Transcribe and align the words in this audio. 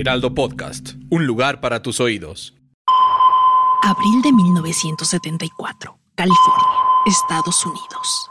Heraldo 0.00 0.32
Podcast, 0.32 0.90
un 1.10 1.26
lugar 1.26 1.60
para 1.60 1.82
tus 1.82 1.98
oídos. 1.98 2.54
Abril 3.82 4.22
de 4.22 4.30
1974, 4.30 5.98
California, 6.14 6.68
Estados 7.04 7.66
Unidos. 7.66 8.30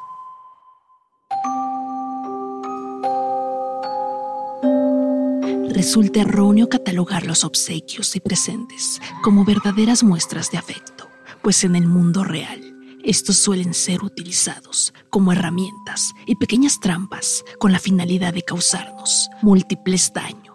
Resulta 5.75 6.21
erróneo 6.21 6.69
catalogar 6.69 7.25
los 7.25 7.43
obsequios 7.43 8.15
y 8.15 8.21
presentes 8.21 9.01
como 9.21 9.43
verdaderas 9.43 10.05
muestras 10.05 10.49
de 10.51 10.59
afecto, 10.59 11.09
pues 11.41 11.65
en 11.65 11.75
el 11.75 11.85
mundo 11.85 12.23
real 12.23 12.61
estos 13.03 13.39
suelen 13.39 13.73
ser 13.73 14.05
utilizados 14.05 14.93
como 15.09 15.33
herramientas 15.33 16.13
y 16.25 16.35
pequeñas 16.35 16.79
trampas 16.79 17.43
con 17.59 17.73
la 17.73 17.79
finalidad 17.79 18.33
de 18.33 18.43
causarnos 18.43 19.29
múltiples 19.41 20.13
daños. 20.13 20.46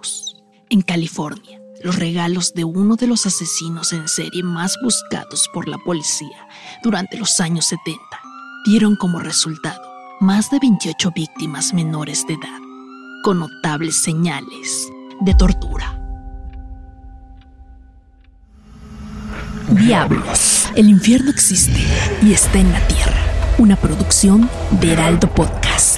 En 0.73 0.81
California, 0.81 1.61
los 1.85 1.97
regalos 1.97 2.55
de 2.55 2.65
uno 2.65 2.97
de 2.97 3.07
los 3.07 3.27
asesinos 3.27 3.93
en 3.93 4.09
serie 4.09 4.43
más 4.43 4.79
buscados 4.83 5.51
por 5.53 5.69
la 5.69 5.77
policía 5.77 6.49
durante 6.83 7.19
los 7.19 7.41
años 7.41 7.67
70 7.67 8.01
dieron 8.65 8.97
como 8.97 9.21
resultado 9.21 9.83
más 10.21 10.51
de 10.51 10.59
28 10.61 11.11
víctimas 11.15 11.75
menores 11.75 12.27
de 12.27 12.33
edad, 12.33 12.59
con 13.23 13.41
notables 13.41 13.97
señales 13.97 14.91
de 15.21 15.35
tortura. 15.35 16.01
Diablos, 19.69 20.71
el 20.75 20.89
infierno 20.89 21.31
existe 21.33 21.85
y 22.23 22.33
está 22.33 22.59
en 22.59 22.73
la 22.73 22.81
tierra. 22.89 23.27
Una 23.59 23.77
producción 23.77 24.49
de 24.81 24.93
Heraldo 24.95 25.29
Podcast. 25.35 25.92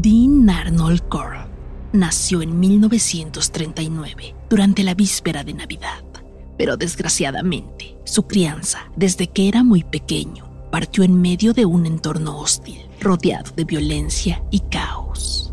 Dean 0.00 0.48
Arnold 0.48 1.08
Cole 1.08 1.40
nació 1.92 2.40
en 2.40 2.60
1939, 2.60 4.36
durante 4.48 4.84
la 4.84 4.94
víspera 4.94 5.42
de 5.42 5.54
Navidad. 5.54 6.04
Pero 6.56 6.76
desgraciadamente, 6.76 7.98
su 8.04 8.28
crianza, 8.28 8.92
desde 8.94 9.26
que 9.26 9.48
era 9.48 9.64
muy 9.64 9.82
pequeño, 9.82 10.48
partió 10.70 11.02
en 11.02 11.20
medio 11.20 11.52
de 11.52 11.66
un 11.66 11.84
entorno 11.84 12.38
hostil, 12.38 12.80
rodeado 13.00 13.50
de 13.56 13.64
violencia 13.64 14.40
y 14.52 14.60
caos. 14.60 15.47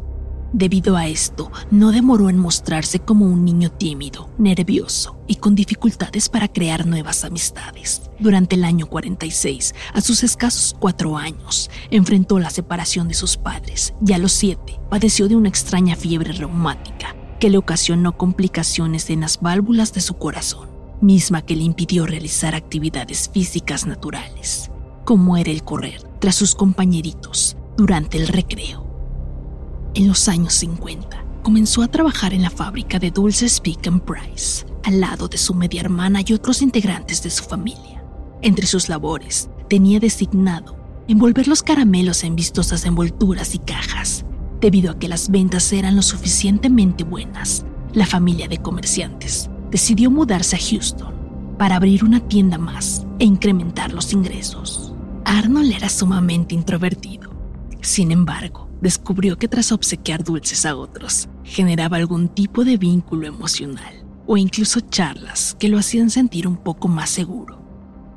Debido 0.57 0.95
a 0.95 1.05
esto, 1.05 1.51
no 1.69 1.91
demoró 1.91 2.29
en 2.29 2.39
mostrarse 2.39 2.99
como 2.99 3.25
un 3.25 3.43
niño 3.43 3.69
tímido, 3.71 4.29
nervioso 4.37 5.17
y 5.27 5.35
con 5.35 5.53
dificultades 5.53 6.29
para 6.29 6.47
crear 6.47 6.85
nuevas 6.85 7.25
amistades. 7.25 8.03
Durante 8.19 8.55
el 8.55 8.63
año 8.63 8.85
46, 8.85 9.75
a 9.91 9.99
sus 9.99 10.23
escasos 10.23 10.73
cuatro 10.79 11.17
años, 11.17 11.69
enfrentó 11.91 12.39
la 12.39 12.49
separación 12.49 13.09
de 13.09 13.15
sus 13.15 13.35
padres 13.35 13.93
y 14.07 14.13
a 14.13 14.17
los 14.17 14.31
siete 14.31 14.79
padeció 14.89 15.27
de 15.27 15.35
una 15.35 15.49
extraña 15.49 15.97
fiebre 15.97 16.31
reumática 16.31 17.17
que 17.37 17.49
le 17.49 17.57
ocasionó 17.57 18.17
complicaciones 18.17 19.09
en 19.09 19.19
las 19.19 19.41
válvulas 19.41 19.91
de 19.91 19.99
su 19.99 20.13
corazón, 20.13 20.69
misma 21.01 21.41
que 21.41 21.57
le 21.57 21.63
impidió 21.63 22.05
realizar 22.05 22.55
actividades 22.55 23.29
físicas 23.33 23.85
naturales, 23.85 24.71
como 25.03 25.35
era 25.35 25.51
el 25.51 25.65
correr 25.65 26.01
tras 26.19 26.35
sus 26.35 26.55
compañeritos 26.55 27.57
durante 27.75 28.15
el 28.15 28.29
recreo. 28.29 28.84
En 29.95 30.09
los 30.09 30.27
años 30.27 30.53
50, 30.55 31.25
comenzó 31.41 31.81
a 31.81 31.87
trabajar 31.87 32.33
en 32.33 32.41
la 32.41 32.49
fábrica 32.49 32.99
de 32.99 33.11
dulces 33.11 33.61
Pick 33.61 33.87
and 33.87 34.01
Price, 34.01 34.65
al 34.83 34.99
lado 34.99 35.29
de 35.29 35.37
su 35.37 35.53
media 35.53 35.79
hermana 35.79 36.19
y 36.25 36.33
otros 36.33 36.61
integrantes 36.61 37.23
de 37.23 37.29
su 37.29 37.45
familia. 37.45 38.03
Entre 38.41 38.67
sus 38.67 38.89
labores, 38.89 39.49
tenía 39.69 40.01
designado 40.01 40.75
envolver 41.07 41.47
los 41.47 41.63
caramelos 41.63 42.25
en 42.25 42.35
vistosas 42.35 42.83
envolturas 42.83 43.55
y 43.55 43.59
cajas. 43.59 44.25
Debido 44.59 44.91
a 44.91 44.99
que 44.99 45.07
las 45.07 45.29
ventas 45.29 45.71
eran 45.71 45.95
lo 45.95 46.01
suficientemente 46.01 47.05
buenas, 47.05 47.65
la 47.93 48.05
familia 48.05 48.49
de 48.49 48.57
comerciantes 48.57 49.49
decidió 49.71 50.11
mudarse 50.11 50.57
a 50.57 50.59
Houston 50.59 51.15
para 51.57 51.77
abrir 51.77 52.03
una 52.03 52.19
tienda 52.19 52.57
más 52.57 53.07
e 53.17 53.23
incrementar 53.23 53.93
los 53.93 54.11
ingresos. 54.11 54.93
Arnold 55.23 55.71
era 55.71 55.87
sumamente 55.87 56.53
introvertido. 56.53 57.29
Sin 57.79 58.11
embargo, 58.11 58.64
descubrió 58.81 59.37
que 59.37 59.47
tras 59.47 59.71
obsequiar 59.71 60.23
dulces 60.23 60.65
a 60.65 60.75
otros, 60.75 61.29
generaba 61.43 61.97
algún 61.97 62.27
tipo 62.27 62.63
de 62.63 62.77
vínculo 62.77 63.27
emocional 63.27 64.05
o 64.27 64.37
incluso 64.37 64.79
charlas 64.79 65.55
que 65.59 65.69
lo 65.69 65.77
hacían 65.77 66.09
sentir 66.09 66.47
un 66.47 66.57
poco 66.57 66.87
más 66.87 67.09
seguro, 67.09 67.61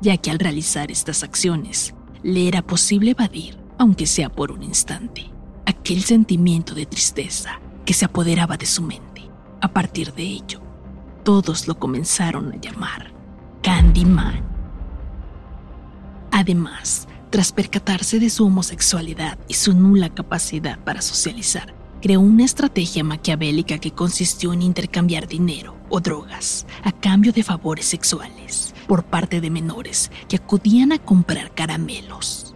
ya 0.01 0.17
que 0.17 0.31
al 0.31 0.39
realizar 0.39 0.91
estas 0.91 1.23
acciones 1.23 1.93
le 2.23 2.47
era 2.47 2.61
posible 2.61 3.11
evadir, 3.11 3.57
aunque 3.77 4.05
sea 4.05 4.29
por 4.29 4.51
un 4.51 4.63
instante, 4.63 5.29
aquel 5.65 6.03
sentimiento 6.03 6.73
de 6.73 6.85
tristeza 6.85 7.59
que 7.85 7.93
se 7.93 8.05
apoderaba 8.05 8.57
de 8.57 8.65
su 8.65 8.81
mente. 8.81 9.29
A 9.61 9.71
partir 9.71 10.13
de 10.13 10.23
ello, 10.23 10.61
todos 11.23 11.67
lo 11.67 11.77
comenzaron 11.77 12.53
a 12.53 12.55
llamar 12.55 13.13
Candyman. 13.61 14.41
Además, 16.31 17.07
tras 17.29 17.51
percatarse 17.51 18.19
de 18.19 18.29
su 18.29 18.45
homosexualidad 18.45 19.37
y 19.47 19.53
su 19.53 19.73
nula 19.73 20.09
capacidad 20.09 20.79
para 20.79 21.01
socializar, 21.01 21.75
creó 22.01 22.21
una 22.21 22.43
estrategia 22.43 23.03
maquiavélica 23.03 23.77
que 23.77 23.91
consistió 23.91 24.51
en 24.51 24.63
intercambiar 24.63 25.27
dinero 25.27 25.75
o 25.89 25.99
drogas 25.99 26.65
a 26.83 26.91
cambio 26.91 27.31
de 27.31 27.43
favores 27.43 27.85
sexuales 27.85 28.73
por 28.87 29.03
parte 29.03 29.41
de 29.41 29.51
menores 29.51 30.11
que 30.27 30.37
acudían 30.37 30.91
a 30.91 30.97
comprar 30.97 31.53
caramelos. 31.53 32.55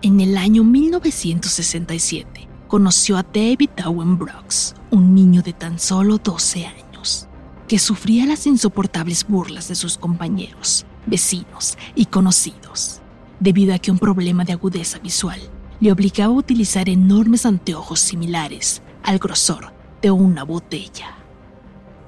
En 0.00 0.20
el 0.20 0.38
año 0.38 0.64
1967, 0.64 2.48
conoció 2.66 3.18
a 3.18 3.22
David 3.22 3.70
Owen 3.84 4.16
Brooks, 4.16 4.74
un 4.90 5.14
niño 5.14 5.42
de 5.42 5.52
tan 5.52 5.78
solo 5.78 6.18
12 6.18 6.66
años, 6.66 7.28
que 7.68 7.78
sufría 7.78 8.24
las 8.26 8.46
insoportables 8.46 9.26
burlas 9.26 9.68
de 9.68 9.74
sus 9.74 9.98
compañeros, 9.98 10.86
vecinos 11.06 11.76
y 11.94 12.06
conocidos 12.06 13.02
debido 13.40 13.74
a 13.74 13.78
que 13.78 13.90
un 13.90 13.98
problema 13.98 14.44
de 14.44 14.52
agudeza 14.52 14.98
visual 14.98 15.40
le 15.80 15.92
obligaba 15.92 16.32
a 16.32 16.36
utilizar 16.36 16.88
enormes 16.88 17.46
anteojos 17.46 18.00
similares 18.00 18.82
al 19.02 19.18
grosor 19.18 19.72
de 20.00 20.10
una 20.10 20.44
botella. 20.44 21.16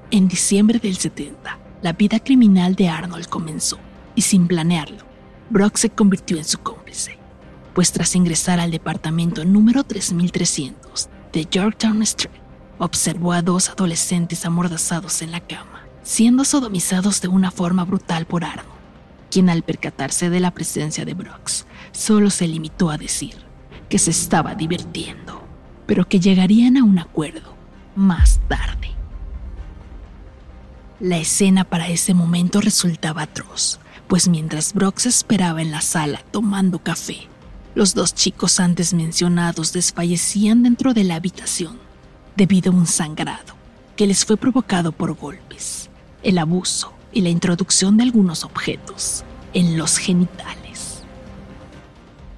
En 0.09 0.27
diciembre 0.27 0.79
del 0.79 0.97
70, 0.97 1.59
la 1.81 1.93
vida 1.93 2.19
criminal 2.19 2.75
de 2.75 2.89
Arnold 2.89 3.27
comenzó 3.27 3.77
y 4.15 4.21
sin 4.21 4.47
planearlo, 4.47 5.03
Brock 5.49 5.77
se 5.77 5.89
convirtió 5.89 6.37
en 6.37 6.45
su 6.45 6.59
cómplice, 6.59 7.17
pues 7.73 7.91
tras 7.91 8.15
ingresar 8.15 8.59
al 8.59 8.71
departamento 8.71 9.45
número 9.45 9.83
3300 9.83 11.09
de 11.33 11.47
Yorktown 11.49 12.01
Street, 12.01 12.41
observó 12.79 13.33
a 13.33 13.41
dos 13.41 13.69
adolescentes 13.69 14.45
amordazados 14.45 15.21
en 15.21 15.31
la 15.31 15.41
cama, 15.41 15.83
siendo 16.03 16.45
sodomizados 16.45 17.21
de 17.21 17.27
una 17.27 17.51
forma 17.51 17.83
brutal 17.85 18.25
por 18.25 18.43
Arnold 18.43 18.76
quien 19.29 19.49
al 19.49 19.63
percatarse 19.63 20.29
de 20.29 20.39
la 20.39 20.51
presencia 20.51 21.05
de 21.05 21.13
Brooks 21.13 21.65
solo 21.91 22.29
se 22.29 22.47
limitó 22.47 22.89
a 22.89 22.97
decir 22.97 23.35
que 23.89 23.99
se 23.99 24.11
estaba 24.11 24.55
divirtiendo, 24.55 25.41
pero 25.85 26.07
que 26.07 26.19
llegarían 26.19 26.77
a 26.77 26.83
un 26.83 26.99
acuerdo 26.99 27.55
más 27.95 28.39
tarde. 28.47 28.91
La 30.99 31.17
escena 31.17 31.63
para 31.63 31.87
ese 31.89 32.13
momento 32.13 32.59
resultaba 32.59 33.23
atroz, 33.23 33.79
pues 34.07 34.27
mientras 34.27 34.73
Brooks 34.73 35.05
esperaba 35.05 35.61
en 35.61 35.71
la 35.71 35.81
sala 35.81 36.21
tomando 36.31 36.79
café, 36.79 37.27
los 37.75 37.93
dos 37.93 38.15
chicos 38.15 38.59
antes 38.59 38.93
mencionados 38.93 39.73
desfallecían 39.73 40.63
dentro 40.63 40.93
de 40.93 41.03
la 41.03 41.15
habitación 41.15 41.77
debido 42.35 42.71
a 42.71 42.75
un 42.75 42.87
sangrado 42.87 43.55
que 43.95 44.07
les 44.07 44.25
fue 44.25 44.37
provocado 44.37 44.91
por 44.91 45.13
golpes, 45.13 45.89
el 46.23 46.37
abuso 46.37 46.96
y 47.17 47.21
la 47.21 47.29
introducción 47.29 47.97
de 47.97 48.03
algunos 48.03 48.43
objetos 48.43 49.23
en 49.55 49.75
los 49.75 49.97
genitales. 49.97 51.01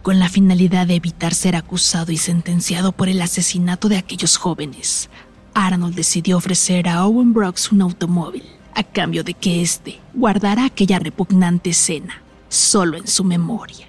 Con 0.02 0.20
la 0.20 0.30
finalidad 0.30 0.88
de 0.88 0.96
evitar 0.96 1.34
ser 1.34 1.58
acusado 1.58 2.14
y 2.14 2.18
sentenciado 2.18 2.94
por 2.94 3.10
el 3.10 3.22
asesinato 3.22 3.90
de 3.90 3.98
aquellos 3.98 4.38
jóvenes, 4.38 5.10
Arnold 5.54 5.96
decidió 5.96 6.38
ofrecer 6.38 6.88
a 6.88 7.06
Owen 7.06 7.34
Brooks 7.34 7.74
un 7.74 7.82
automóvil 7.82 8.46
a 8.74 8.84
cambio 8.84 9.26
de 9.26 9.34
que 9.34 9.62
éste 9.62 10.00
guardara 10.14 10.64
aquella 10.64 10.98
repugnante 10.98 11.72
escena 11.72 12.22
solo 12.48 12.96
en 12.96 13.08
su 13.08 13.26
memoria. 13.26 13.88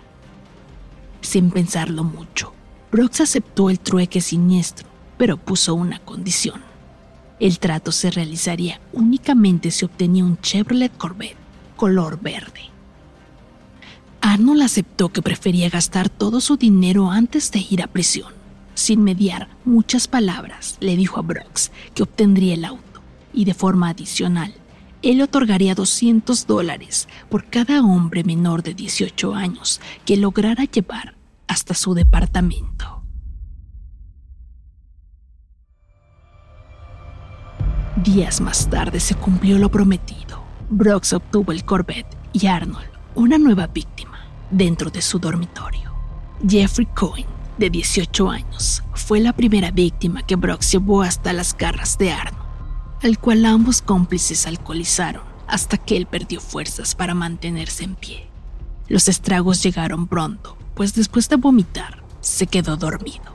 Sin 1.20 1.52
pensarlo 1.52 2.02
mucho, 2.02 2.52
Brooks 2.90 3.20
aceptó 3.20 3.70
el 3.70 3.78
trueque 3.78 4.20
siniestro, 4.20 4.88
pero 5.16 5.36
puso 5.36 5.72
una 5.76 6.00
condición. 6.00 6.69
El 7.40 7.58
trato 7.58 7.90
se 7.90 8.10
realizaría 8.10 8.80
únicamente 8.92 9.70
si 9.70 9.84
obtenía 9.84 10.24
un 10.24 10.38
Chevrolet 10.40 10.96
Corvette 10.96 11.36
color 11.76 12.20
verde. 12.20 12.60
Arnold 14.20 14.62
aceptó 14.62 15.08
que 15.08 15.22
prefería 15.22 15.70
gastar 15.70 16.10
todo 16.10 16.40
su 16.42 16.58
dinero 16.58 17.10
antes 17.10 17.50
de 17.50 17.64
ir 17.70 17.82
a 17.82 17.86
prisión. 17.86 18.34
Sin 18.74 19.02
mediar 19.02 19.48
muchas 19.64 20.06
palabras, 20.06 20.76
le 20.80 20.94
dijo 20.94 21.18
a 21.18 21.22
Brooks 21.22 21.72
que 21.94 22.02
obtendría 22.02 22.54
el 22.54 22.64
auto 22.64 23.00
y 23.32 23.46
de 23.46 23.54
forma 23.54 23.88
adicional 23.88 24.54
él 25.02 25.22
otorgaría 25.22 25.74
200 25.74 26.46
dólares 26.46 27.08
por 27.30 27.46
cada 27.46 27.80
hombre 27.82 28.22
menor 28.22 28.62
de 28.62 28.74
18 28.74 29.34
años 29.34 29.80
que 30.04 30.16
lograra 30.16 30.64
llevar 30.64 31.16
hasta 31.46 31.74
su 31.74 31.94
departamento. 31.94 32.99
Días 38.04 38.40
más 38.40 38.68
tarde 38.68 39.00
se 39.00 39.14
cumplió 39.14 39.58
lo 39.58 39.70
prometido. 39.70 40.42
Brooks 40.70 41.12
obtuvo 41.12 41.52
el 41.52 41.64
Corvette 41.64 42.16
y 42.32 42.46
Arnold 42.46 42.88
una 43.14 43.38
nueva 43.38 43.66
víctima 43.66 44.18
dentro 44.50 44.90
de 44.90 45.02
su 45.02 45.18
dormitorio. 45.18 45.92
Jeffrey 46.48 46.86
Cohen, 46.86 47.26
de 47.58 47.68
18 47.68 48.30
años, 48.30 48.82
fue 48.94 49.20
la 49.20 49.32
primera 49.32 49.70
víctima 49.70 50.22
que 50.22 50.36
Brooks 50.36 50.72
llevó 50.72 51.02
hasta 51.02 51.32
las 51.32 51.56
garras 51.56 51.98
de 51.98 52.12
Arnold 52.12 52.40
al 53.02 53.18
cual 53.18 53.44
ambos 53.46 53.82
cómplices 53.82 54.46
alcoholizaron 54.46 55.22
hasta 55.46 55.78
que 55.78 55.96
él 55.96 56.06
perdió 56.06 56.40
fuerzas 56.40 56.94
para 56.94 57.14
mantenerse 57.14 57.84
en 57.84 57.94
pie. 57.94 58.28
Los 58.88 59.08
estragos 59.08 59.62
llegaron 59.62 60.06
pronto, 60.06 60.56
pues 60.74 60.94
después 60.94 61.28
de 61.28 61.36
vomitar, 61.36 62.02
se 62.20 62.46
quedó 62.46 62.76
dormido. 62.76 63.29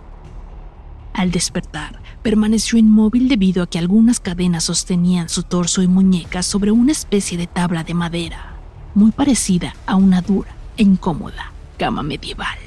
Al 1.16 1.32
despertar, 1.32 2.02
permaneció 2.24 2.78
inmóvil 2.78 3.30
debido 3.30 3.64
a 3.64 3.68
que 3.68 3.80
algunas 3.80 4.20
cadenas 4.20 4.66
sostenían 4.66 5.30
su 5.30 5.44
torso 5.44 5.82
y 5.82 5.88
muñecas 5.88 6.46
sobre 6.46 6.72
una 6.72 6.92
especie 6.92 7.38
de 7.38 7.48
tabla 7.48 7.86
de 7.86 7.94
madera, 7.94 8.58
muy 8.96 9.12
parecida 9.12 9.78
a 9.86 9.96
una 9.96 10.22
dura 10.22 10.54
e 10.76 10.84
incómoda 10.84 11.54
cama 11.78 12.04
medieval. 12.04 12.58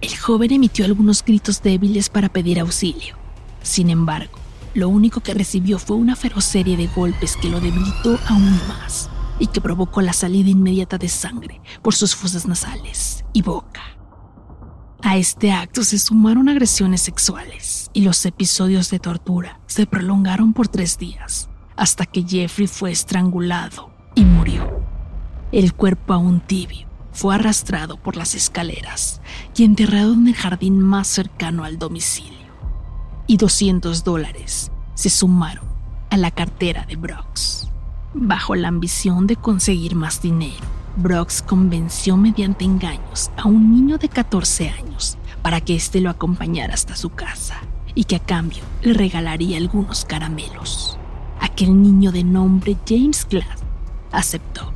El 0.00 0.16
joven 0.16 0.50
emitió 0.52 0.86
algunos 0.86 1.22
gritos 1.22 1.62
débiles 1.62 2.08
para 2.08 2.30
pedir 2.30 2.58
auxilio. 2.58 3.16
Sin 3.62 3.90
embargo, 3.90 4.38
lo 4.72 4.88
único 4.88 5.20
que 5.20 5.34
recibió 5.34 5.78
fue 5.78 5.96
una 5.96 6.16
feroz 6.16 6.46
serie 6.46 6.78
de 6.78 6.86
golpes 6.86 7.36
que 7.36 7.50
lo 7.50 7.60
debilitó 7.60 8.18
aún 8.28 8.58
más 8.66 9.10
y 9.38 9.46
que 9.48 9.60
provocó 9.60 10.00
la 10.00 10.14
salida 10.14 10.48
inmediata 10.48 10.96
de 10.96 11.10
sangre 11.10 11.60
por 11.82 11.94
sus 11.94 12.16
fosas 12.16 12.46
nasales 12.46 13.26
y 13.34 13.42
boca. 13.42 13.82
A 15.04 15.16
este 15.16 15.50
acto 15.50 15.82
se 15.82 15.98
sumaron 15.98 16.48
agresiones 16.48 17.02
sexuales 17.02 17.90
y 17.92 18.02
los 18.02 18.24
episodios 18.24 18.88
de 18.90 19.00
tortura 19.00 19.60
se 19.66 19.84
prolongaron 19.84 20.52
por 20.52 20.68
tres 20.68 20.96
días, 20.96 21.48
hasta 21.76 22.06
que 22.06 22.22
Jeffrey 22.22 22.68
fue 22.68 22.92
estrangulado 22.92 23.90
y 24.14 24.24
murió. 24.24 24.80
El 25.50 25.74
cuerpo 25.74 26.12
aún 26.12 26.40
tibio 26.40 26.86
fue 27.12 27.34
arrastrado 27.34 27.96
por 27.96 28.16
las 28.16 28.36
escaleras 28.36 29.20
y 29.56 29.64
enterrado 29.64 30.14
en 30.14 30.28
el 30.28 30.34
jardín 30.34 30.80
más 30.80 31.08
cercano 31.08 31.64
al 31.64 31.78
domicilio 31.78 32.52
y 33.26 33.38
200 33.38 34.04
dólares 34.04 34.70
se 34.94 35.10
sumaron 35.10 35.64
a 36.10 36.16
la 36.16 36.30
cartera 36.30 36.86
de 36.86 36.94
Brooks. 36.94 37.68
Bajo 38.14 38.54
la 38.54 38.68
ambición 38.68 39.26
de 39.26 39.34
conseguir 39.34 39.96
más 39.96 40.22
dinero, 40.22 40.64
Brooks 40.96 41.42
convenció 41.42 42.16
mediante 42.16 42.64
engaños 42.64 43.30
a 43.36 43.48
un 43.48 43.74
niño 43.74 43.98
de 43.98 44.08
14 44.08 44.70
años 44.70 45.16
para 45.40 45.60
que 45.60 45.74
éste 45.74 46.00
lo 46.00 46.10
acompañara 46.10 46.74
hasta 46.74 46.96
su 46.96 47.10
casa 47.10 47.60
y 47.94 48.04
que 48.04 48.16
a 48.16 48.20
cambio 48.20 48.62
le 48.82 48.92
regalaría 48.92 49.56
algunos 49.56 50.04
caramelos. 50.04 50.98
Aquel 51.40 51.80
niño 51.82 52.12
de 52.12 52.24
nombre 52.24 52.76
James 52.86 53.26
Glass 53.28 53.62
aceptó, 54.12 54.72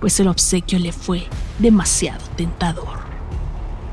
pues 0.00 0.18
el 0.20 0.28
obsequio 0.28 0.78
le 0.78 0.92
fue 0.92 1.26
demasiado 1.58 2.24
tentador. 2.36 2.98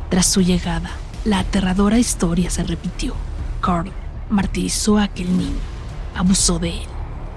Tras 0.10 0.26
su 0.26 0.42
llegada, 0.42 0.90
la 1.24 1.40
aterradora 1.40 2.00
historia 2.00 2.50
se 2.50 2.64
repitió 2.64 3.14
Carl 3.62 3.92
martirizó 4.30 4.98
a 4.98 5.04
aquel 5.04 5.38
niño, 5.38 5.60
abusó 6.16 6.60
de 6.60 6.70
él 6.70 6.88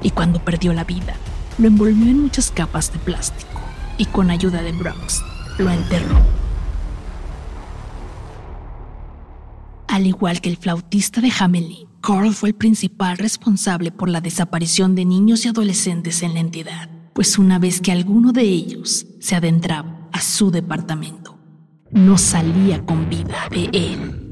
y 0.02 0.10
cuando 0.10 0.44
perdió 0.44 0.72
la 0.72 0.84
vida, 0.84 1.14
lo 1.58 1.68
envolvió 1.68 2.10
en 2.10 2.22
muchas 2.22 2.50
capas 2.50 2.92
de 2.92 2.98
plástico 2.98 3.51
y 3.98 4.06
con 4.06 4.30
ayuda 4.30 4.62
de 4.62 4.72
Brooks 4.72 5.22
lo 5.58 5.70
enterró. 5.70 6.16
Al 9.88 10.06
igual 10.06 10.40
que 10.40 10.48
el 10.48 10.56
flautista 10.56 11.20
de 11.20 11.30
Hamelin, 11.38 11.88
Carl 12.00 12.32
fue 12.32 12.50
el 12.50 12.54
principal 12.54 13.18
responsable 13.18 13.92
por 13.92 14.08
la 14.08 14.20
desaparición 14.20 14.94
de 14.94 15.04
niños 15.04 15.44
y 15.44 15.48
adolescentes 15.48 16.22
en 16.22 16.34
la 16.34 16.40
entidad, 16.40 16.88
pues 17.12 17.38
una 17.38 17.58
vez 17.58 17.80
que 17.80 17.92
alguno 17.92 18.32
de 18.32 18.42
ellos 18.42 19.06
se 19.20 19.36
adentraba 19.36 20.08
a 20.12 20.20
su 20.20 20.50
departamento, 20.50 21.38
no 21.90 22.16
salía 22.18 22.84
con 22.84 23.08
vida 23.08 23.48
de 23.50 23.64
él 23.72 24.22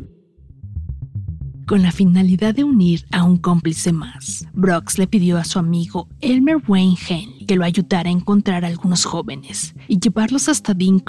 con 1.70 1.82
la 1.82 1.92
finalidad 1.92 2.52
de 2.52 2.64
unir 2.64 3.06
a 3.12 3.22
un 3.22 3.36
cómplice 3.36 3.92
más. 3.92 4.44
Brooks 4.52 4.98
le 4.98 5.06
pidió 5.06 5.38
a 5.38 5.44
su 5.44 5.60
amigo 5.60 6.08
Elmer 6.20 6.56
Wayne 6.66 6.98
Henley 7.08 7.39
que 7.50 7.56
lo 7.56 7.64
ayudara 7.64 8.08
a 8.08 8.12
encontrar 8.12 8.64
a 8.64 8.68
algunos 8.68 9.04
jóvenes 9.04 9.74
y 9.88 9.98
llevarlos 9.98 10.48
hasta 10.48 10.72
Dean 10.72 11.02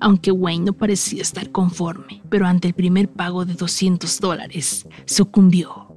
aunque 0.00 0.32
Wayne 0.32 0.64
no 0.64 0.72
parecía 0.72 1.22
estar 1.22 1.52
conforme, 1.52 2.20
pero 2.28 2.48
ante 2.48 2.66
el 2.66 2.74
primer 2.74 3.12
pago 3.12 3.44
de 3.44 3.54
200 3.54 4.18
dólares, 4.18 4.88
sucumbió. 5.06 5.96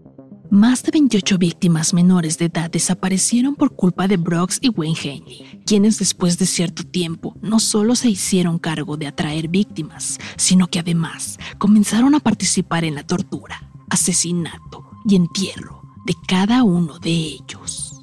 Más 0.52 0.84
de 0.84 0.92
28 0.92 1.40
víctimas 1.40 1.96
menores 1.96 2.38
de 2.38 2.46
edad 2.46 2.70
desaparecieron 2.70 3.56
por 3.56 3.76
culpa 3.76 4.08
de 4.08 4.18
Brooks 4.18 4.60
y 4.62 4.70
Wayne 4.70 5.00
Henley, 5.04 5.64
quienes 5.66 5.98
después 5.98 6.38
de 6.38 6.46
cierto 6.46 6.84
tiempo 6.84 7.36
no 7.42 7.60
solo 7.60 7.96
se 7.96 8.12
hicieron 8.12 8.60
cargo 8.60 8.98
de 8.98 9.08
atraer 9.08 9.48
víctimas, 9.48 10.20
sino 10.36 10.68
que 10.68 10.78
además 10.78 11.40
comenzaron 11.58 12.14
a 12.14 12.20
participar 12.20 12.84
en 12.84 12.94
la 12.94 13.02
tortura 13.02 13.68
asesinato 13.90 14.92
y 15.10 15.16
entierro 15.16 15.82
de 16.06 16.14
cada 16.28 16.62
uno 16.62 17.00
de 17.00 17.10
ellos. 17.10 18.00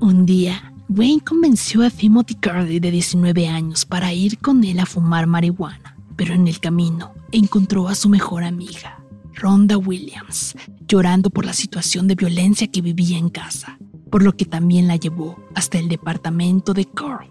Un 0.00 0.24
día, 0.26 0.71
Wayne 0.94 1.22
convenció 1.22 1.82
a 1.86 1.88
Timothy 1.88 2.34
Cardi 2.34 2.78
de 2.78 2.90
19 2.90 3.48
años 3.48 3.86
para 3.86 4.12
ir 4.12 4.36
con 4.36 4.62
él 4.62 4.78
a 4.78 4.84
fumar 4.84 5.26
marihuana, 5.26 5.96
pero 6.16 6.34
en 6.34 6.46
el 6.46 6.60
camino 6.60 7.14
encontró 7.30 7.88
a 7.88 7.94
su 7.94 8.10
mejor 8.10 8.44
amiga, 8.44 9.02
Rhonda 9.32 9.78
Williams, 9.78 10.54
llorando 10.86 11.30
por 11.30 11.46
la 11.46 11.54
situación 11.54 12.08
de 12.08 12.14
violencia 12.14 12.66
que 12.66 12.82
vivía 12.82 13.16
en 13.16 13.30
casa, 13.30 13.78
por 14.10 14.22
lo 14.22 14.36
que 14.36 14.44
también 14.44 14.86
la 14.86 14.96
llevó 14.96 15.42
hasta 15.54 15.78
el 15.78 15.88
departamento 15.88 16.74
de 16.74 16.84
Carl. 16.84 17.30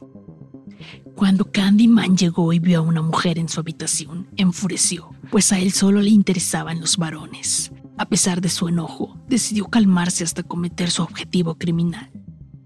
Cuando 1.16 1.52
Candyman 1.52 2.18
llegó 2.18 2.54
y 2.54 2.58
vio 2.58 2.80
a 2.80 2.82
una 2.82 3.04
mujer 3.04 3.38
en 3.38 3.48
su 3.48 3.60
habitación, 3.60 4.28
enfureció 4.38 5.12
pues 5.30 5.54
a 5.54 5.60
él 5.60 5.72
solo 5.72 6.02
le 6.02 6.10
interesaban 6.10 6.82
los 6.82 6.98
varones. 6.98 7.72
A 7.98 8.06
pesar 8.10 8.42
de 8.42 8.50
su 8.50 8.68
enojo, 8.68 9.18
decidió 9.28 9.68
calmarse 9.68 10.24
hasta 10.24 10.42
cometer 10.42 10.90
su 10.90 11.04
objetivo 11.04 11.56
criminal. 11.56 12.11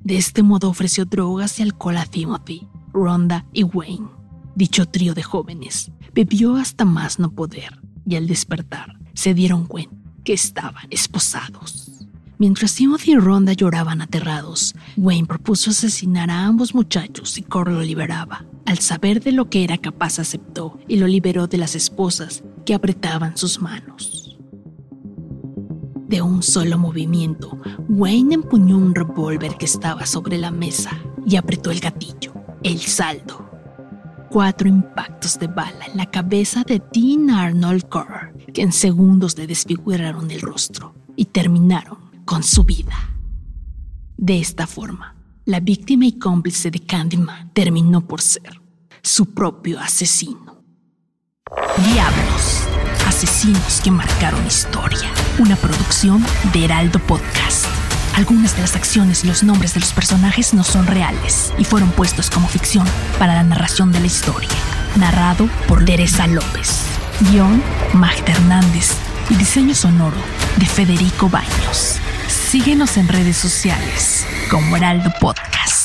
De 0.05 0.17
este 0.17 0.43
modo 0.43 0.69
ofreció 0.69 1.05
drogas 1.05 1.59
y 1.59 1.63
alcohol 1.63 1.97
a 1.97 2.05
Timothy, 2.05 2.67
Rhonda 2.93 3.47
y 3.53 3.63
Wayne. 3.63 4.07
Dicho 4.53 4.85
trío 4.85 5.15
de 5.15 5.23
jóvenes 5.23 5.91
bebió 6.13 6.57
hasta 6.57 6.85
más 6.85 7.17
no 7.17 7.31
poder 7.31 7.81
y 8.05 8.15
al 8.15 8.27
despertar 8.27 8.99
se 9.15 9.33
dieron 9.33 9.65
cuenta 9.65 9.95
que 10.23 10.33
estaban 10.33 10.85
esposados. 10.91 12.05
Mientras 12.37 12.75
Timothy 12.75 13.13
y 13.13 13.15
Rhonda 13.17 13.53
lloraban 13.53 13.99
aterrados, 13.99 14.75
Wayne 14.95 15.25
propuso 15.25 15.71
asesinar 15.71 16.29
a 16.29 16.45
ambos 16.45 16.75
muchachos 16.75 17.39
y 17.39 17.41
Cor 17.41 17.71
lo 17.71 17.81
liberaba. 17.81 18.45
Al 18.67 18.77
saber 18.77 19.23
de 19.23 19.31
lo 19.31 19.49
que 19.49 19.63
era 19.63 19.79
capaz 19.79 20.19
aceptó 20.19 20.77
y 20.87 20.97
lo 20.97 21.07
liberó 21.07 21.47
de 21.47 21.57
las 21.57 21.73
esposas 21.73 22.43
que 22.63 22.75
apretaban 22.75 23.37
sus 23.37 23.59
manos. 23.59 24.14
De 26.07 26.21
un 26.21 26.43
solo 26.43 26.77
movimiento, 26.77 27.59
Wayne 27.89 28.35
empuñó 28.35 28.77
un 28.77 28.93
revólver 28.93 29.57
que 29.57 29.65
estaba 29.65 30.05
sobre 30.05 30.37
la 30.37 30.51
mesa 30.51 30.91
y 31.25 31.35
apretó 31.35 31.71
el 31.71 31.79
gatillo. 31.79 32.33
El 32.61 32.79
saldo. 32.79 33.49
Cuatro 34.29 34.67
impactos 34.67 35.39
de 35.39 35.47
bala 35.47 35.85
en 35.85 35.97
la 35.97 36.09
cabeza 36.11 36.63
de 36.63 36.81
Dean 36.93 37.29
Arnold 37.29 37.89
Carr, 37.89 38.33
que 38.53 38.61
en 38.61 38.71
segundos 38.71 39.37
le 39.37 39.47
desfiguraron 39.47 40.29
el 40.29 40.41
rostro 40.41 40.93
y 41.15 41.25
terminaron 41.25 41.97
con 42.25 42.43
su 42.43 42.63
vida. 42.63 42.95
De 44.17 44.39
esta 44.39 44.67
forma, 44.67 45.15
la 45.45 45.59
víctima 45.59 46.05
y 46.05 46.19
cómplice 46.19 46.71
de 46.71 46.79
Candyman 46.79 47.51
terminó 47.53 48.07
por 48.07 48.21
ser 48.21 48.61
su 49.01 49.33
propio 49.33 49.79
asesino. 49.79 50.63
Diablos, 51.77 52.54
asesinos 53.15 53.79
que 53.81 53.91
marcaron 53.91 54.45
historia. 54.45 55.09
Una 55.39 55.55
producción 55.55 56.21
de 56.51 56.65
Heraldo 56.65 56.99
Podcast. 56.99 57.65
Algunas 58.13 58.55
de 58.55 58.61
las 58.61 58.75
acciones 58.75 59.23
y 59.23 59.27
los 59.27 59.41
nombres 59.41 59.73
de 59.73 59.79
los 59.79 59.93
personajes 59.93 60.53
no 60.53 60.65
son 60.65 60.85
reales 60.85 61.53
y 61.57 61.63
fueron 61.63 61.91
puestos 61.91 62.29
como 62.29 62.49
ficción 62.49 62.85
para 63.17 63.33
la 63.33 63.43
narración 63.43 63.93
de 63.93 64.01
la 64.01 64.07
historia. 64.07 64.49
Narrado 64.97 65.47
por 65.65 65.85
Teresa 65.85 66.27
López. 66.27 66.81
Guión, 67.31 67.63
Magda 67.93 68.33
Hernández. 68.33 68.91
Y 69.29 69.35
diseño 69.35 69.73
sonoro 69.75 70.17
de 70.57 70.65
Federico 70.65 71.29
Baños. 71.29 71.99
Síguenos 72.27 72.97
en 72.97 73.07
redes 73.07 73.37
sociales 73.37 74.25
como 74.51 74.75
Heraldo 74.75 75.09
Podcast. 75.21 75.84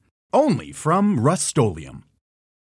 Only 0.33 0.71
from 0.71 1.19
Rust 1.19 1.57